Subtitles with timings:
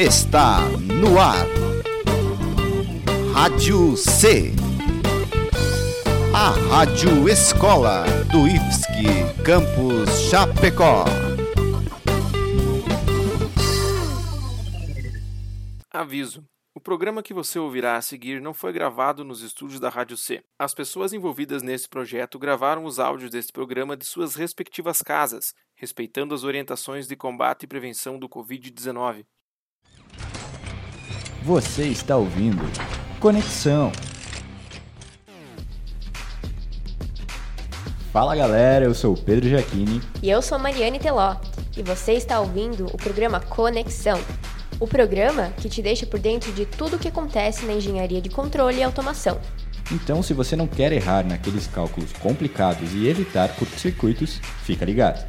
[0.00, 0.60] está
[0.98, 1.46] no ar.
[3.34, 4.50] Rádio C.
[6.34, 11.04] A Rádio Escola do IFSC Campus Chapecó.
[15.92, 16.44] Aviso.
[16.74, 20.42] O programa que você ouvirá a seguir não foi gravado nos estúdios da Rádio C.
[20.58, 26.34] As pessoas envolvidas nesse projeto gravaram os áudios deste programa de suas respectivas casas, respeitando
[26.34, 29.26] as orientações de combate e prevenção do Covid-19.
[31.42, 32.62] Você está ouvindo
[33.18, 33.90] Conexão.
[38.12, 40.02] Fala galera, eu sou o Pedro Jaquini.
[40.22, 41.36] E eu sou Mariane Teló.
[41.74, 44.20] E você está ouvindo o programa Conexão.
[44.78, 48.28] O programa que te deixa por dentro de tudo o que acontece na engenharia de
[48.28, 49.40] controle e automação.
[49.90, 55.26] Então, se você não quer errar naqueles cálculos complicados e evitar curtos-circuitos, fica ligado.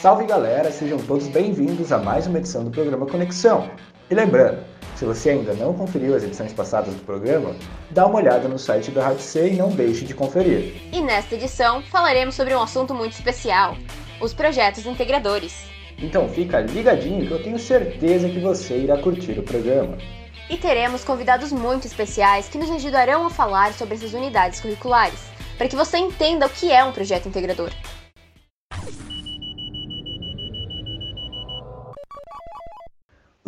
[0.00, 3.68] Salve galera, sejam todos bem-vindos a mais uma edição do programa Conexão.
[4.08, 4.62] E lembrando,
[4.94, 7.56] se você ainda não conferiu as edições passadas do programa,
[7.90, 10.80] dá uma olhada no site da Rádio C e não deixe de conferir.
[10.92, 13.76] E nesta edição falaremos sobre um assunto muito especial:
[14.20, 15.64] os projetos integradores.
[15.98, 19.98] Então fica ligadinho que eu tenho certeza que você irá curtir o programa.
[20.48, 25.24] E teremos convidados muito especiais que nos ajudarão a falar sobre essas unidades curriculares,
[25.58, 27.72] para que você entenda o que é um projeto integrador.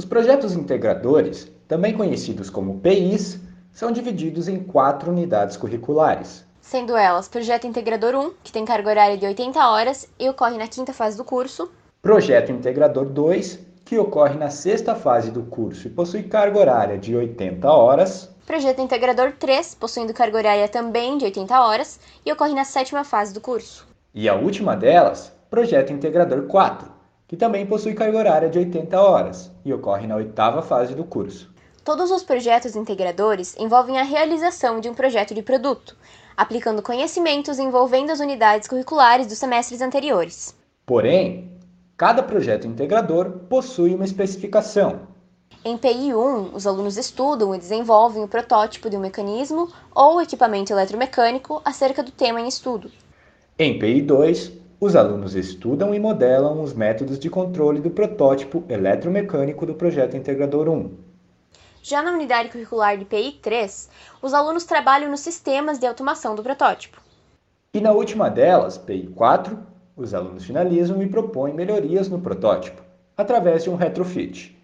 [0.01, 3.39] Os projetos integradores, também conhecidos como PIs,
[3.71, 6.43] são divididos em quatro unidades curriculares.
[6.59, 10.67] Sendo elas Projeto Integrador 1, que tem carga horária de 80 horas e ocorre na
[10.67, 11.71] quinta fase do curso.
[12.01, 17.15] Projeto Integrador 2, que ocorre na sexta fase do curso e possui carga horária de
[17.15, 18.31] 80 horas.
[18.47, 23.35] Projeto Integrador 3, possuindo carga horária também de 80 horas e ocorre na sétima fase
[23.35, 23.87] do curso.
[24.15, 27.00] E a última delas, Projeto Integrador 4,
[27.31, 31.49] que também possui carga horária de 80 horas e ocorre na oitava fase do curso.
[31.85, 35.97] Todos os projetos integradores envolvem a realização de um projeto de produto,
[36.37, 40.57] aplicando conhecimentos envolvendo as unidades curriculares dos semestres anteriores.
[40.85, 41.53] Porém,
[41.97, 45.03] cada projeto integrador possui uma especificação.
[45.65, 50.73] Em PI 1, os alunos estudam e desenvolvem o protótipo de um mecanismo ou equipamento
[50.73, 52.91] eletromecânico acerca do tema em estudo.
[53.57, 59.67] Em PI 2, os alunos estudam e modelam os métodos de controle do protótipo eletromecânico
[59.67, 60.91] do projeto Integrador 1.
[61.83, 63.91] Já na unidade curricular de PI 3,
[64.23, 66.99] os alunos trabalham nos sistemas de automação do protótipo.
[67.75, 69.59] E na última delas, PI 4,
[69.95, 72.81] os alunos finalizam e propõem melhorias no protótipo,
[73.15, 74.59] através de um retrofit.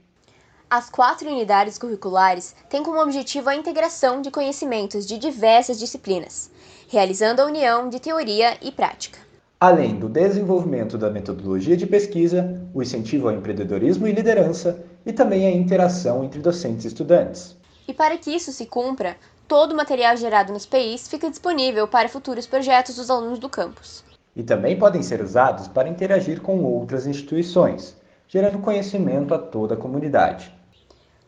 [0.69, 6.50] As quatro unidades curriculares têm como objetivo a integração de conhecimentos de diversas disciplinas,
[6.88, 9.25] realizando a união de teoria e prática
[9.61, 15.47] além do desenvolvimento da metodologia de pesquisa, o incentivo ao empreendedorismo e liderança e também
[15.47, 17.56] a interação entre docentes e estudantes.
[17.89, 19.17] E para que isso se cumpra,
[19.49, 24.05] todo o material gerado nos PIs fica disponível para futuros projetos dos alunos do campus.
[24.34, 27.97] E também podem ser usados para interagir com outras instituições,
[28.28, 30.55] gerando conhecimento a toda a comunidade.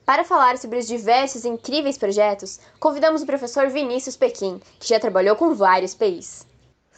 [0.05, 4.99] Para falar sobre os diversos e incríveis projetos, convidamos o professor Vinícius Pequim, que já
[4.99, 6.47] trabalhou com vários PIs.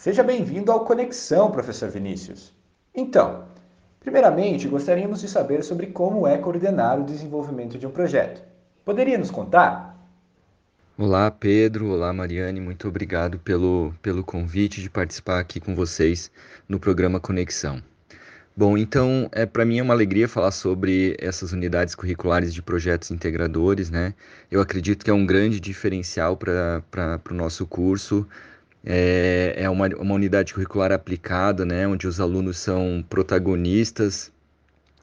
[0.00, 2.54] Seja bem-vindo ao Conexão, professor Vinícius.
[2.94, 3.44] Então,
[4.00, 8.42] primeiramente, gostaríamos de saber sobre como é coordenar o desenvolvimento de um projeto.
[8.82, 9.94] Poderia nos contar?
[10.96, 11.90] Olá, Pedro.
[11.90, 12.62] Olá, Mariane.
[12.62, 16.30] Muito obrigado pelo, pelo convite de participar aqui com vocês
[16.66, 17.82] no programa Conexão.
[18.56, 23.10] Bom, então, é para mim é uma alegria falar sobre essas unidades curriculares de projetos
[23.10, 24.14] integradores, né?
[24.50, 28.26] Eu acredito que é um grande diferencial para o nosso curso,
[28.84, 34.32] é, é uma, uma unidade curricular aplicada, né, onde os alunos são protagonistas,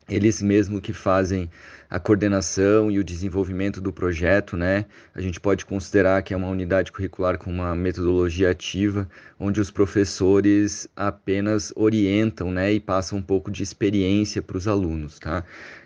[0.09, 1.49] eles mesmos que fazem
[1.89, 4.85] a coordenação e o desenvolvimento do projeto, né?
[5.15, 9.07] A gente pode considerar que é uma unidade curricular com uma metodologia ativa,
[9.39, 15.19] onde os professores apenas orientam, né, e passam um pouco de experiência para os alunos,
[15.19, 15.43] tá?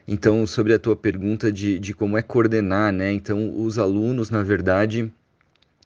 [0.07, 3.11] Então, sobre a tua pergunta de, de como é coordenar, né?
[3.11, 5.11] Então, os alunos, na verdade,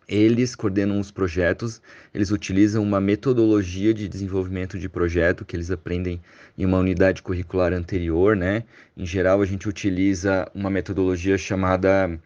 [0.07, 1.81] eles coordenam os projetos,
[2.13, 6.22] eles utilizam uma metodologia de desenvolvimento de projeto que eles aprendem
[6.57, 8.63] em uma unidade curricular anterior, né?
[8.96, 12.19] Em geral, a gente utiliza uma metodologia chamada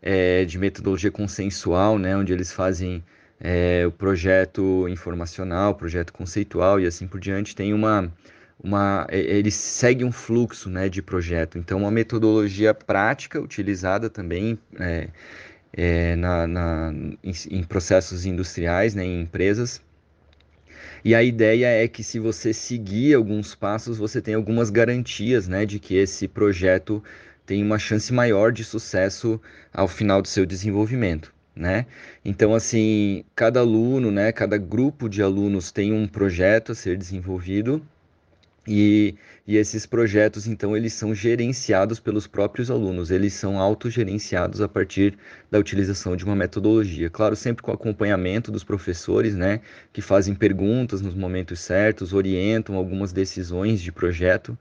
[0.00, 2.16] é, de metodologia consensual, né?
[2.16, 3.02] Onde eles fazem
[3.40, 7.54] é, o projeto informacional, projeto conceitual e assim por diante.
[7.54, 8.12] Tem uma,
[8.62, 11.58] uma eles seguem um fluxo, né, de projeto.
[11.58, 15.08] Então, uma metodologia prática utilizada também é,
[15.72, 16.92] é, na, na,
[17.22, 19.80] em, em, processos industriais, né, em empresas.
[21.04, 25.64] E a ideia é que se você seguir alguns passos, você tem algumas garantias, né,
[25.64, 27.02] de que esse projeto
[27.44, 29.40] tem uma chance maior de sucesso
[29.72, 31.86] ao final do seu desenvolvimento, né?
[32.24, 37.80] Então, assim, cada aluno, né, cada grupo de alunos tem um projeto a ser desenvolvido
[38.66, 39.14] e,
[39.46, 45.16] e esses projetos, então, eles são gerenciados pelos próprios alunos, eles são autogerenciados a partir
[45.50, 47.08] da utilização de uma metodologia.
[47.08, 49.60] Claro, sempre com acompanhamento dos professores, né,
[49.92, 54.58] que fazem perguntas nos momentos certos, orientam algumas decisões de projeto,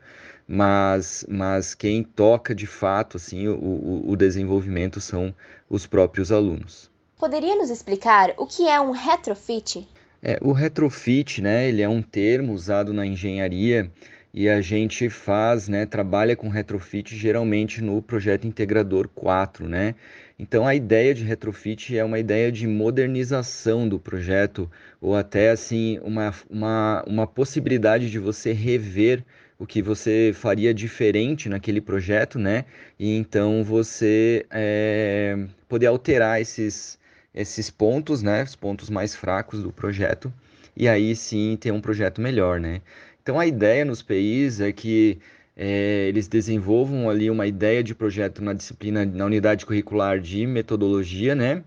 [0.47, 5.33] mas, mas quem toca de fato assim, o, o desenvolvimento são
[5.69, 6.91] os próprios alunos.
[7.17, 9.87] Poderia nos explicar o que é um retrofit?
[10.27, 13.91] É, o retrofit, né, ele é um termo usado na engenharia
[14.33, 19.93] e a gente faz, né, trabalha com retrofit geralmente no projeto integrador 4, né?
[20.39, 24.69] Então a ideia de retrofit é uma ideia de modernização do projeto
[24.99, 29.23] ou até assim uma, uma, uma possibilidade de você rever
[29.59, 32.65] o que você faria diferente naquele projeto, né?
[32.97, 35.37] E então você é,
[35.69, 36.97] poder alterar esses,
[37.35, 38.43] esses pontos, né?
[38.43, 40.33] Os pontos mais fracos do projeto,
[40.75, 42.81] e aí sim ter um projeto melhor, né?
[43.21, 45.19] Então a ideia nos PIs é que
[45.57, 51.35] é, eles desenvolvam ali uma ideia de projeto na disciplina, na unidade curricular de metodologia,
[51.35, 51.63] né?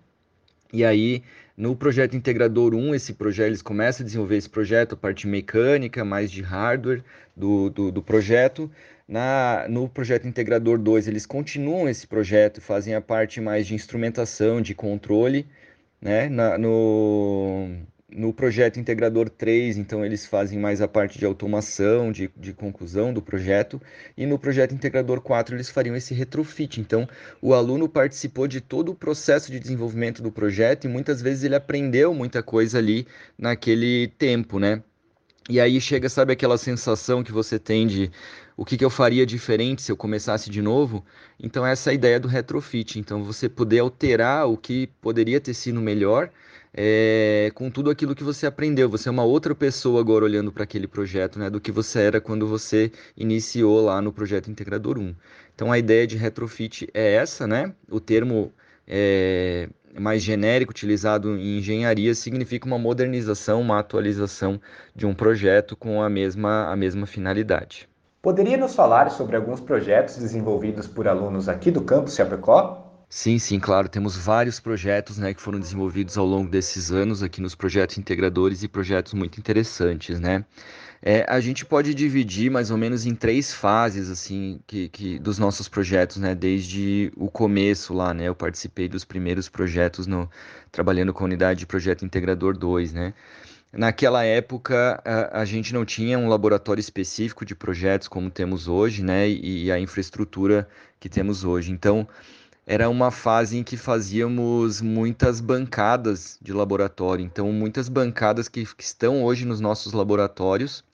[0.73, 1.23] E aí
[1.59, 6.05] no projeto Integrador 1, esse projeto, eles começam a desenvolver esse projeto, a parte mecânica,
[6.05, 7.03] mais de hardware
[7.37, 8.70] do, do, do projeto.
[9.08, 14.60] Na, no projeto Integrador 2, eles continuam esse projeto, fazem a parte mais de instrumentação,
[14.60, 15.46] de controle.
[16.00, 16.28] Né?
[16.28, 17.70] Na, no,
[18.10, 23.12] no projeto Integrador 3, então, eles fazem mais a parte de automação, de, de conclusão
[23.12, 23.81] do projeto,
[24.14, 26.78] e no projeto Integrador 4 eles fariam esse retrofit.
[26.78, 27.08] Então,
[27.40, 31.55] o aluno participou de todo o processo de desenvolvimento do projeto e muitas vezes ele
[31.55, 33.06] aprendeu muita coisa ali
[33.38, 34.82] naquele tempo, né?
[35.49, 38.11] E aí chega, sabe, aquela sensação que você tem de
[38.56, 41.05] o que, que eu faria diferente se eu começasse de novo?
[41.41, 42.99] Então, essa é a ideia do retrofit.
[42.99, 46.31] Então, você poder alterar o que poderia ter sido melhor
[46.75, 48.89] é, com tudo aquilo que você aprendeu.
[48.91, 52.21] Você é uma outra pessoa agora olhando para aquele projeto, né, do que você era
[52.21, 55.15] quando você iniciou lá no projeto Integrador 1.
[55.55, 57.75] Então a ideia de retrofit é essa, né?
[57.91, 58.53] O termo
[58.87, 59.69] é,
[59.99, 64.61] mais genérico utilizado em engenharia significa uma modernização, uma atualização
[64.94, 67.88] de um projeto com a mesma, a mesma finalidade.
[68.20, 72.85] Poderia nos falar sobre alguns projetos desenvolvidos por alunos aqui do campus Chapecó?
[73.08, 73.88] Sim, sim, claro.
[73.88, 78.62] Temos vários projetos né, que foram desenvolvidos ao longo desses anos aqui nos projetos integradores
[78.62, 80.44] e projetos muito interessantes, né?
[81.00, 85.39] É, a gente pode dividir mais ou menos em três fases assim que, que dos
[85.39, 86.35] nossos projetos, né?
[86.35, 88.25] Desde o começo lá, né?
[88.25, 90.29] Eu participei dos primeiros projetos no
[90.73, 93.15] trabalhando com a unidade de projeto integrador 2, né?
[93.73, 99.03] Naquela época, a, a, gente não tinha um laboratório específico de projetos como temos hoje,
[99.03, 99.29] né?
[99.29, 100.69] E, e a infraestrutura
[100.99, 101.71] que temos hoje.
[101.71, 102.09] Então,
[102.67, 107.25] era uma fase em que fazíamos muitas bancadas de laboratório.
[107.25, 110.85] Então, muitas bancadas que, que estão hoje nos nossos laboratórios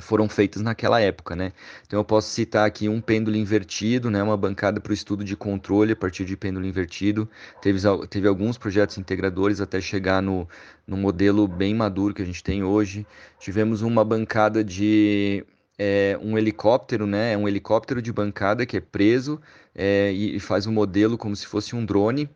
[0.00, 1.52] foram feitas naquela época, né?
[1.86, 4.22] Então eu posso citar aqui um pêndulo invertido, né?
[4.22, 7.28] Uma bancada para o estudo de controle a partir de pêndulo invertido.
[7.60, 10.48] Teve, teve alguns projetos integradores até chegar no,
[10.86, 13.06] no modelo bem maduro que a gente tem hoje.
[13.38, 15.44] Tivemos uma bancada de
[15.78, 17.32] é, um helicóptero, né?
[17.32, 19.40] É um helicóptero de bancada que é preso
[19.74, 22.28] é, e, faz um modelo como se fosse um drone.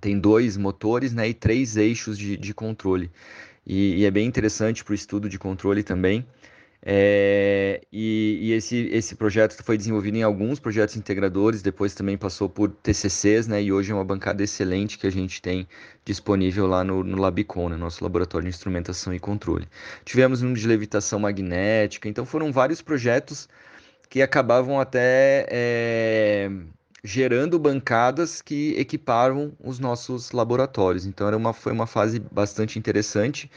[0.00, 3.10] Tem dois motores né, e três eixos de, de controle.
[3.66, 6.26] E, e é bem interessante para o estudo de controle também.
[6.84, 12.48] É, e, e esse, esse projeto foi desenvolvido em alguns projetos integradores, depois também passou
[12.48, 15.68] por TCCs, né, e hoje é uma bancada excelente que a gente tem
[16.04, 19.68] disponível lá no, no Labicon, né, nosso laboratório de instrumentação e controle.
[20.04, 23.48] Tivemos um de levitação magnética, então foram vários projetos
[24.10, 26.50] que acabavam até é,
[27.04, 31.04] gerando bancadas que equipavam os nossos laboratórios.
[31.04, 33.50] Então era uma, foi uma fase bastante interessante.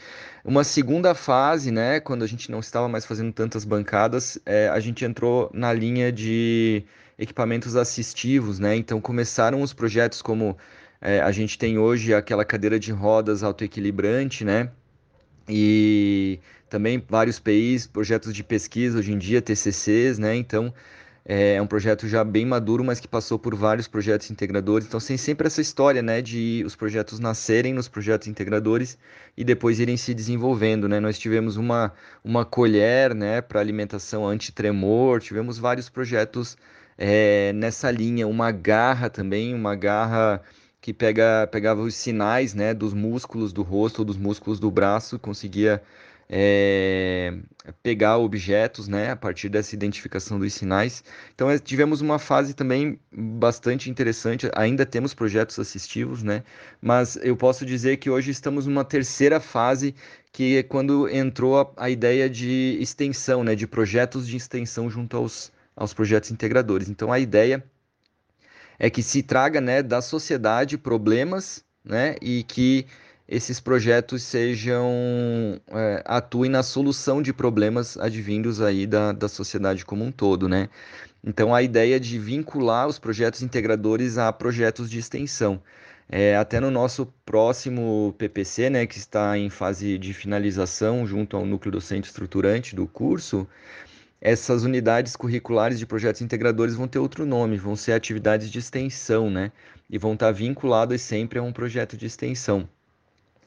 [0.46, 4.78] Uma segunda fase, né, quando a gente não estava mais fazendo tantas bancadas, é, a
[4.78, 6.84] gente entrou na linha de
[7.18, 8.76] equipamentos assistivos, né?
[8.76, 10.56] Então começaram os projetos como
[11.00, 14.70] é, a gente tem hoje aquela cadeira de rodas autoequilibrante, né?
[15.48, 16.38] E
[16.70, 20.36] também vários PIs, projetos de pesquisa hoje em dia, TCCs, né?
[20.36, 20.72] Então,
[21.28, 24.86] é um projeto já bem maduro, mas que passou por vários projetos integradores.
[24.86, 28.96] Então, tem sempre essa história, né, de os projetos nascerem nos projetos integradores
[29.36, 31.00] e depois irem se desenvolvendo, né?
[31.00, 31.92] Nós tivemos uma,
[32.22, 36.56] uma colher, né, para alimentação anti-tremor, tivemos vários projetos
[36.96, 40.40] é, nessa linha, uma garra também, uma garra
[40.80, 45.18] que pega, pegava os sinais, né, dos músculos do rosto ou dos músculos do braço,
[45.18, 45.82] conseguia
[46.28, 47.05] é,
[47.82, 51.02] pegar objetos, né, a partir dessa identificação dos sinais.
[51.34, 54.50] Então, é, tivemos uma fase também bastante interessante.
[54.54, 56.42] Ainda temos projetos assistivos, né,
[56.80, 59.94] mas eu posso dizer que hoje estamos numa terceira fase,
[60.32, 65.16] que é quando entrou a, a ideia de extensão, né, de projetos de extensão junto
[65.16, 66.88] aos, aos projetos integradores.
[66.88, 67.64] Então, a ideia
[68.78, 72.86] é que se traga, né, da sociedade problemas, né, e que
[73.28, 80.04] esses projetos sejam é, atuem na solução de problemas advindos aí da, da sociedade como
[80.04, 80.68] um todo, né?
[81.24, 85.60] Então a ideia de vincular os projetos integradores a projetos de extensão.
[86.08, 91.44] É, até no nosso próximo PPC, né, que está em fase de finalização junto ao
[91.44, 93.46] núcleo docente estruturante do curso,
[94.20, 99.30] essas unidades curriculares de projetos integradores vão ter outro nome, vão ser atividades de extensão,
[99.30, 99.50] né?
[99.90, 102.68] E vão estar vinculadas sempre a um projeto de extensão.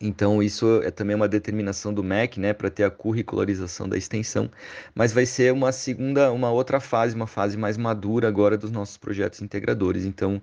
[0.01, 4.49] Então, isso é também uma determinação do MEC, né, para ter a curricularização da extensão,
[4.95, 8.95] mas vai ser uma segunda, uma outra fase, uma fase mais madura agora dos nossos
[8.97, 10.05] projetos integradores.
[10.05, 10.41] Então,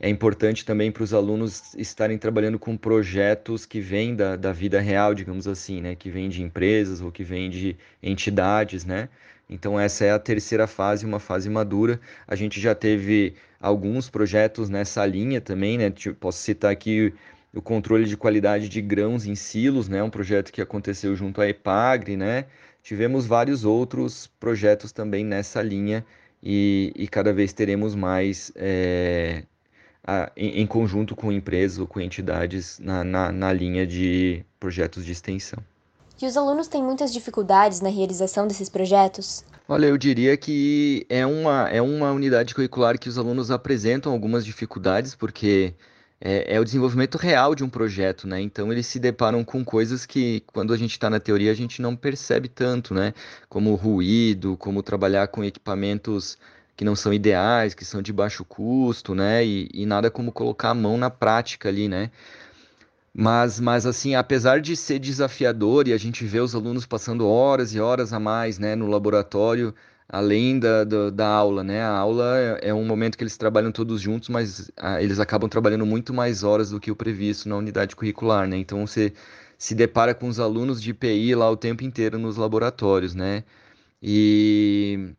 [0.00, 4.80] é importante também para os alunos estarem trabalhando com projetos que vêm da, da vida
[4.80, 9.08] real, digamos assim, né, que vêm de empresas ou que vêm de entidades, né.
[9.50, 12.00] Então, essa é a terceira fase, uma fase madura.
[12.26, 17.14] A gente já teve alguns projetos nessa linha também, né, posso citar aqui
[17.54, 21.48] o controle de qualidade de grãos em silos, né, um projeto que aconteceu junto à
[21.48, 22.46] EPAGRE, né,
[22.82, 26.04] tivemos vários outros projetos também nessa linha
[26.42, 29.42] e, e cada vez teremos mais é,
[30.06, 35.04] a, em, em, conjunto com empresas ou com entidades na, na, na linha de projetos
[35.04, 35.58] de extensão.
[36.20, 39.44] E os alunos têm muitas dificuldades na realização desses projetos?
[39.68, 44.44] Olha, eu diria que é uma, é uma unidade curricular que os alunos apresentam algumas
[44.44, 45.74] dificuldades, porque
[46.20, 48.40] é, é, o desenvolvimento real de um projeto, né?
[48.40, 51.80] Então eles se deparam com coisas que, quando a gente está na teoria, a gente
[51.80, 53.14] não percebe tanto, né?
[53.48, 56.36] Como ruído, como trabalhar com equipamentos
[56.76, 59.44] que não são ideais, que são de baixo custo, né?
[59.44, 62.10] E, e nada como colocar a mão na prática ali, né?
[63.14, 67.74] Mas, mas assim, apesar de ser desafiador e a gente vê os alunos passando horas
[67.74, 69.74] e horas a mais, né, no laboratório,
[70.08, 71.82] além da, da, da, aula, né?
[71.82, 75.48] A aula é, é, um momento que eles trabalham todos juntos, mas ah, eles acabam
[75.48, 78.56] trabalhando muito mais horas do que o previsto na unidade curricular, né?
[78.56, 79.12] Então você
[79.58, 83.44] se depara com os alunos de IPI lá o tempo inteiro nos laboratórios, né?
[84.02, 85.14] E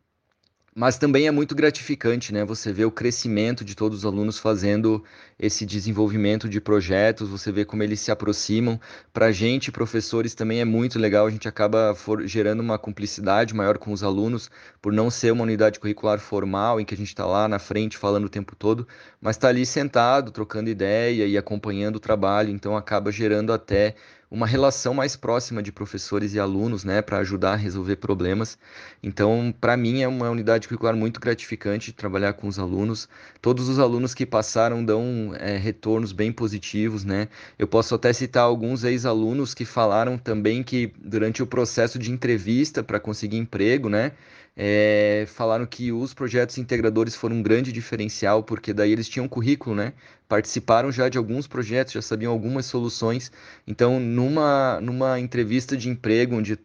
[0.76, 2.46] mas também é muito gratificante, né?
[2.46, 5.04] Você vê o crescimento de todos os alunos fazendo
[5.40, 8.80] esse desenvolvimento de projetos, você vê como eles se aproximam.
[9.14, 13.54] Para a gente, professores, também é muito legal, a gente acaba for, gerando uma cumplicidade
[13.54, 14.50] maior com os alunos,
[14.82, 17.98] por não ser uma unidade curricular formal, em que a gente está lá na frente
[17.98, 18.88] falando o tempo todo,
[19.22, 23.96] mas está ali sentado, trocando ideia e acompanhando o trabalho, então acaba gerando até
[24.32, 28.60] uma relação mais próxima de professores e alunos, né, para ajudar a resolver problemas.
[29.02, 33.10] Então, para mim é uma unidade curricular muito gratificante trabalhar com os alunos.
[33.42, 37.28] Todos os alunos que passaram dão é, retornos bem positivos, né.
[37.58, 42.84] Eu posso até citar alguns ex-alunos que falaram também que durante o processo de entrevista
[42.84, 44.12] para conseguir emprego, né,
[44.62, 49.74] é, falaram que os projetos integradores foram um grande diferencial, porque daí eles tinham currículo,
[49.74, 49.94] né?
[50.28, 53.32] Participaram já de alguns projetos, já sabiam algumas soluções.
[53.66, 56.60] Então, numa, numa entrevista de emprego, onde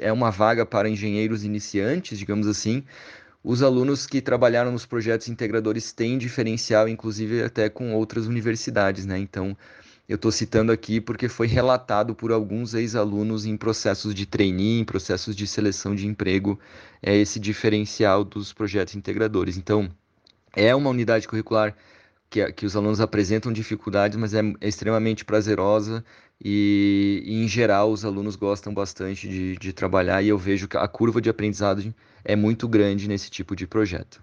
[0.00, 2.84] é uma vaga para engenheiros iniciantes, digamos assim,
[3.42, 9.18] os alunos que trabalharam nos projetos integradores têm diferencial, inclusive até com outras universidades, né?
[9.18, 9.56] Então,
[10.10, 14.84] eu estou citando aqui porque foi relatado por alguns ex-alunos em processos de trainee, em
[14.84, 16.58] processos de seleção de emprego,
[17.00, 19.56] é esse diferencial dos projetos integradores.
[19.56, 19.88] Então,
[20.52, 21.76] é uma unidade curricular
[22.28, 26.04] que, que os alunos apresentam dificuldades, mas é, é extremamente prazerosa
[26.44, 30.76] e, e, em geral, os alunos gostam bastante de, de trabalhar e eu vejo que
[30.76, 34.20] a curva de aprendizado é muito grande nesse tipo de projeto.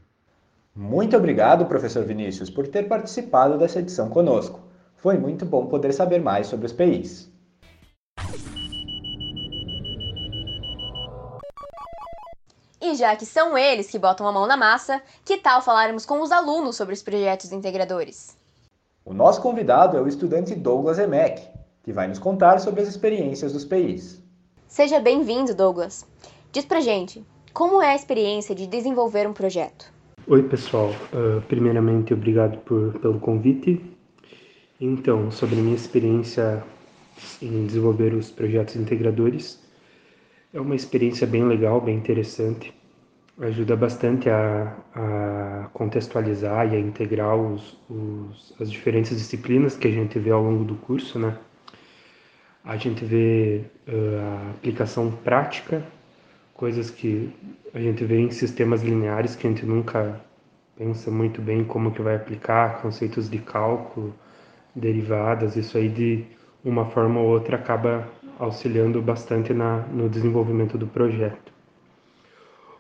[0.76, 4.67] Muito obrigado, professor Vinícius, por ter participado dessa edição conosco.
[4.98, 7.32] Foi muito bom poder saber mais sobre os PIs.
[12.82, 16.22] E já que são eles que botam a mão na massa, que tal falarmos com
[16.22, 18.36] os alunos sobre os projetos integradores?
[19.06, 21.48] O nosso convidado é o estudante Douglas Emek,
[21.84, 24.22] que vai nos contar sobre as experiências dos PIs.
[24.68, 26.08] Seja bem-vindo, Douglas.
[26.52, 27.24] Diz pra gente,
[27.54, 29.94] como é a experiência de desenvolver um projeto?
[30.28, 30.90] Oi, pessoal.
[31.14, 33.97] Uh, primeiramente, obrigado por, pelo convite
[34.80, 36.64] então, sobre minha experiência
[37.42, 39.62] em desenvolver os projetos integradores,
[40.54, 42.74] é uma experiência bem legal, bem interessante.
[43.40, 49.92] Ajuda bastante a, a contextualizar e a integrar os, os, as diferentes disciplinas que a
[49.92, 51.38] gente vê ao longo do curso, né?
[52.68, 55.82] a gente vê uh, a aplicação prática,
[56.54, 57.34] coisas que
[57.74, 60.20] a gente vê em sistemas lineares que a gente nunca
[60.78, 64.14] pensa muito bem como que vai aplicar, conceitos de cálculo,
[64.78, 66.24] derivadas, isso aí de
[66.64, 68.08] uma forma ou outra acaba
[68.40, 71.52] auxiliando bastante na, no desenvolvimento do projeto.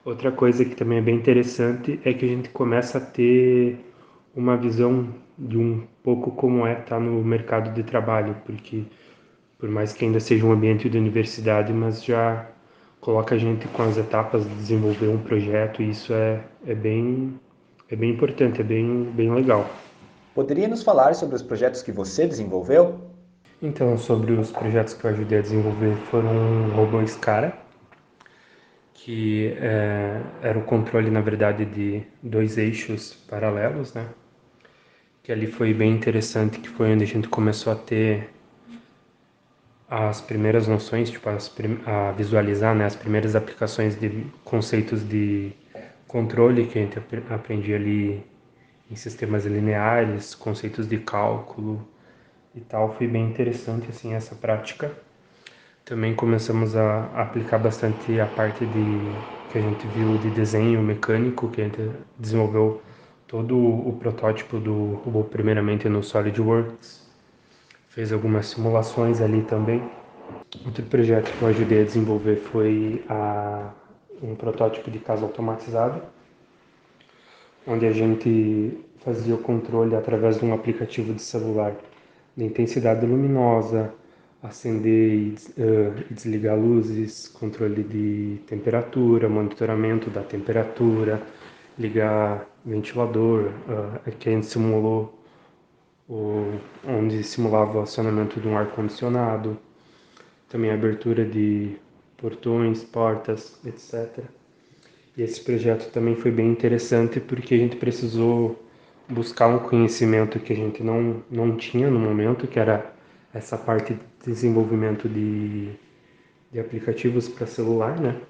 [0.05, 3.77] Outra coisa que também é bem interessante é que a gente começa a ter
[4.35, 8.83] uma visão de um pouco como é estar tá no mercado de trabalho, porque
[9.59, 12.47] por mais que ainda seja um ambiente de universidade, mas já
[13.01, 17.39] coloca a gente com as etapas de desenvolver um projeto e isso é, é, bem,
[17.89, 19.69] é bem importante, é bem, bem legal.
[20.37, 23.01] Poderia nos falar sobre os projetos que você desenvolveu?
[23.59, 27.57] Então, sobre os projetos que eu ajudei a desenvolver foram o robô Scara,
[28.93, 34.09] que é, era o controle, na verdade, de dois eixos paralelos, né?
[35.23, 38.29] Que ali foi bem interessante, que foi onde a gente começou a ter
[39.89, 41.51] as primeiras noções, tipo, as,
[41.83, 45.51] a visualizar né, as primeiras aplicações de conceitos de
[46.07, 46.99] controle que a gente
[47.31, 48.23] aprendia ali
[48.89, 51.87] em sistemas lineares, conceitos de cálculo
[52.55, 52.93] e tal.
[52.95, 54.91] Foi bem interessante assim essa prática.
[55.85, 59.15] Também começamos a aplicar bastante a parte de
[59.49, 62.81] que a gente viu de desenho mecânico, que a gente desenvolveu
[63.27, 67.07] todo o protótipo do robô primeiramente no SolidWorks
[67.97, 69.81] fez algumas simulações ali também.
[70.63, 73.71] Outro projeto que eu ajudei a desenvolver foi a,
[74.21, 76.03] um protótipo de casa automatizada,
[77.67, 81.75] onde a gente fazia o controle através de um aplicativo de celular
[82.35, 83.93] da intensidade luminosa,
[84.41, 91.21] acender e uh, desligar luzes, controle de temperatura, monitoramento da temperatura,
[91.77, 95.17] ligar ventilador, uh, que a gente simulou
[96.07, 99.57] o, onde simulava o acionamento de um ar-condicionado,
[100.47, 101.75] também abertura de
[102.17, 104.23] portões, portas, etc.
[105.17, 108.63] E esse projeto também foi bem interessante porque a gente precisou
[109.09, 112.93] buscar um conhecimento que a gente não, não tinha no momento, que era
[113.33, 115.71] essa parte de desenvolvimento de,
[116.51, 118.21] de aplicativos para celular, né?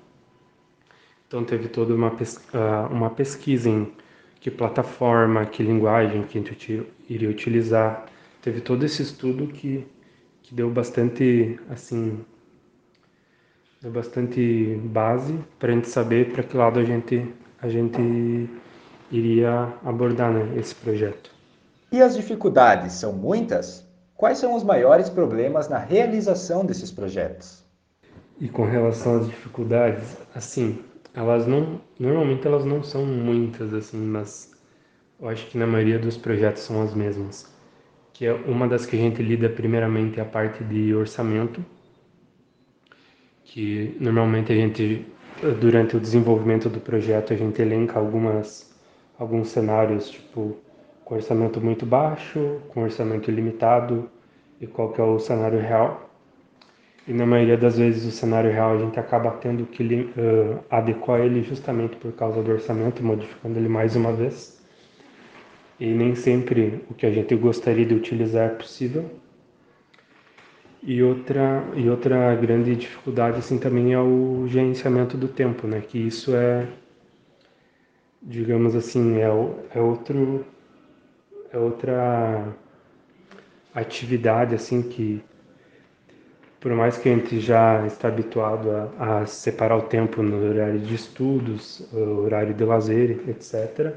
[1.27, 2.15] Então teve toda uma,
[2.53, 3.91] ah, uma pesquisa em
[4.39, 8.05] que plataforma, que linguagem que a gente iria utilizar.
[8.41, 9.85] Teve todo esse estudo que,
[10.41, 12.23] que deu bastante, assim,
[13.81, 18.49] deu bastante base para a gente saber para que lado a gente, a gente
[19.11, 21.31] iria abordar né, esse projeto.
[21.91, 23.87] E as dificuldades são muitas?
[24.15, 27.63] Quais são os maiores problemas na realização desses projetos?
[28.39, 30.79] E com relação às dificuldades, assim,
[31.13, 34.51] elas não, normalmente elas não são muitas assim, mas
[35.19, 37.47] eu acho que na maioria dos projetos são as mesmas.
[38.13, 41.63] Que é uma das que a gente lida primeiramente é a parte de orçamento,
[43.47, 45.05] que normalmente a gente
[45.59, 48.69] durante o desenvolvimento do projeto a gente elenca algumas
[49.17, 50.57] alguns cenários, tipo
[51.03, 54.09] com orçamento muito baixo, com orçamento limitado
[54.59, 56.09] e qual que é o cenário real.
[57.07, 61.21] E na maioria das vezes o cenário real a gente acaba tendo que uh, adequar
[61.21, 64.61] ele justamente por causa do orçamento, modificando ele mais uma vez.
[65.79, 69.09] E nem sempre o que a gente gostaria de utilizar é possível.
[70.87, 75.81] E outra, e outra grande dificuldade assim também é o gerenciamento do tempo, né?
[75.81, 76.65] Que isso é,
[78.21, 79.27] digamos assim, é,
[79.75, 80.45] é outro,
[81.51, 82.55] é outra
[83.75, 85.21] atividade assim que
[86.61, 90.79] por mais que a gente já está habituado a, a separar o tempo no horário
[90.79, 93.93] de estudos, horário de lazer, etc.,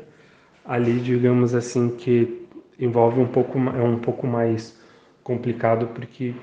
[0.64, 2.48] ali, digamos assim, que
[2.80, 4.76] envolve um pouco, é um pouco mais
[5.22, 6.34] complicado porque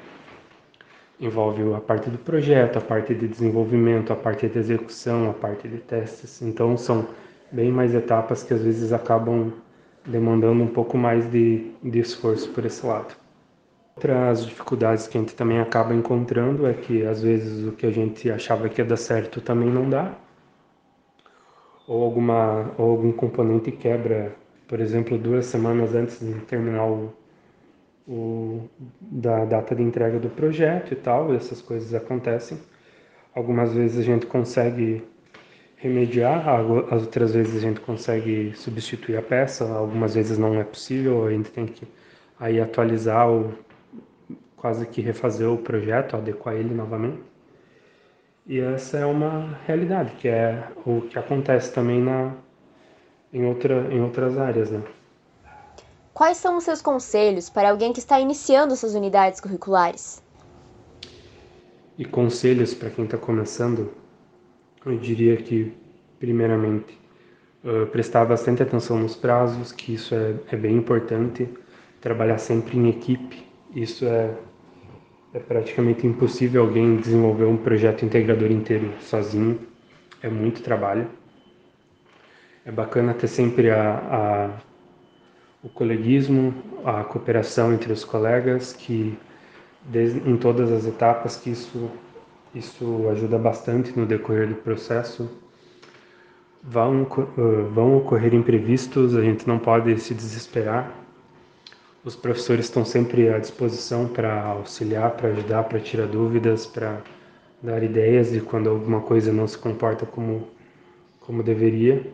[1.20, 5.68] envolve a parte do projeto, a parte de desenvolvimento, a parte de execução, a parte
[5.68, 6.42] de testes.
[6.42, 7.08] Então são
[7.52, 9.52] bem mais etapas que às vezes acabam
[10.06, 13.16] demandando um pouco mais de, de esforço por esse lado.
[13.96, 17.92] Outras dificuldades que a gente também acaba encontrando é que às vezes o que a
[17.92, 20.14] gente achava que ia dar certo também não dá.
[21.88, 24.36] Ou, alguma, ou algum componente quebra,
[24.68, 27.12] por exemplo, duas semanas antes de terminar o,
[28.08, 28.70] o,
[29.02, 32.58] da data de entrega do projeto e tal, essas coisas acontecem.
[33.36, 35.04] Algumas vezes a gente consegue
[35.76, 36.48] remediar,
[36.92, 41.32] as outras vezes a gente consegue substituir a peça, algumas vezes não é possível, a
[41.32, 41.88] gente tem que
[42.40, 43.54] aí atualizar o
[44.56, 47.22] quase que refazer o projeto, adequar ele novamente.
[48.48, 52.34] E essa é uma realidade, que é o que acontece também na,
[53.32, 54.72] em, outra, em outras áreas.
[54.72, 54.82] Né?
[56.18, 60.26] Quais são os seus conselhos para alguém que está iniciando suas unidades curriculares?
[61.98, 63.92] e conselhos para quem está começando,
[64.86, 65.74] eu diria que,
[66.20, 66.98] primeiramente,
[67.64, 71.50] uh, prestar bastante atenção nos prazos, que isso é, é bem importante,
[72.00, 74.32] trabalhar sempre em equipe, isso é,
[75.34, 79.60] é praticamente impossível alguém desenvolver um projeto integrador inteiro sozinho,
[80.22, 81.10] é muito trabalho.
[82.66, 84.50] É bacana ter sempre a, a,
[85.68, 86.54] o coleguismo,
[86.86, 89.18] a cooperação entre os colegas, que
[89.84, 91.92] desde, em todas as etapas, que isso,
[92.56, 95.30] isso ajuda bastante no decorrer do processo.
[96.64, 97.06] Vão,
[97.74, 100.90] vão ocorrer imprevistos, a gente não pode se desesperar.
[102.04, 107.02] Os professores estão sempre à disposição para auxiliar, para ajudar, para tirar dúvidas, para
[107.62, 110.48] dar ideias de quando alguma coisa não se comporta como,
[111.20, 112.06] como deveria.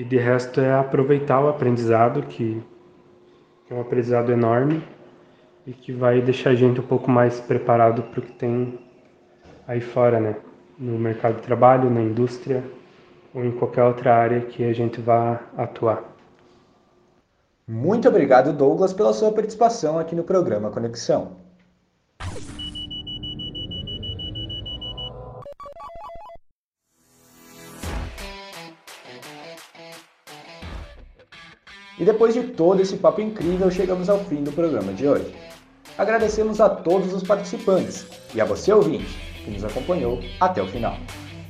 [0.00, 2.62] E de resto é aproveitar o aprendizado, que
[3.70, 4.82] é um aprendizado enorme
[5.66, 8.78] e que vai deixar a gente um pouco mais preparado para o que tem
[9.68, 10.36] aí fora, né?
[10.78, 12.64] No mercado de trabalho, na indústria
[13.34, 16.02] ou em qualquer outra área que a gente vá atuar.
[17.68, 21.36] Muito obrigado, Douglas, pela sua participação aqui no programa Conexão.
[32.00, 35.34] E depois de todo esse papo incrível, chegamos ao fim do programa de hoje.
[35.98, 40.96] Agradecemos a todos os participantes e a você, ouvinte, que nos acompanhou até o final.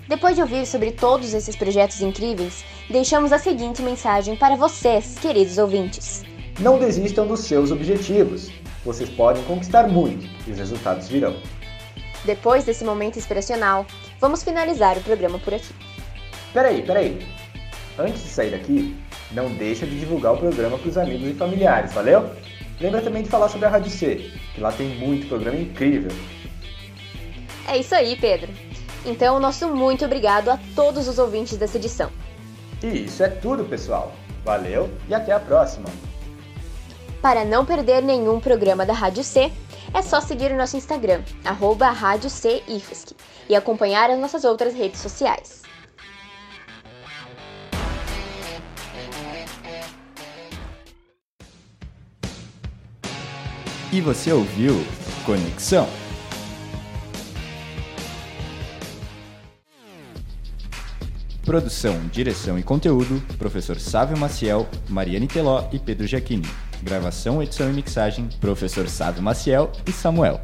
[0.08, 5.56] Depois de ouvir sobre todos esses projetos incríveis, deixamos a seguinte mensagem para vocês, queridos
[5.56, 6.24] ouvintes.
[6.58, 8.50] Não desistam dos seus objetivos.
[8.84, 11.36] Vocês podem conquistar muito e os resultados virão.
[12.24, 13.86] Depois desse momento inspiracional,
[14.18, 15.72] vamos finalizar o programa por aqui.
[16.52, 17.24] Peraí, peraí.
[17.96, 18.96] Antes de sair daqui,
[19.32, 22.30] não deixa de divulgar o programa para os amigos e familiares, valeu?
[22.80, 26.10] Lembra também de falar sobre a Rádio C, que lá tem muito programa incrível.
[27.68, 28.50] É isso aí, Pedro.
[29.04, 32.10] Então, nosso muito obrigado a todos os ouvintes dessa edição.
[32.82, 34.12] E isso é tudo, pessoal.
[34.44, 35.86] Valeu e até a próxima.
[37.20, 39.52] Para não perder nenhum programa da Rádio C,
[39.92, 43.14] é só seguir o nosso Instagram, arroba Rádio C IFSC,
[43.48, 45.59] e acompanhar as nossas outras redes sociais.
[53.92, 54.74] E você ouviu
[55.26, 55.88] Conexão.
[61.44, 66.46] Produção, direção e conteúdo: Professor Sávio Maciel, Mariane Teló e Pedro Giacchini.
[66.84, 70.40] Gravação, edição e mixagem: Professor Sávio Maciel e Samuel.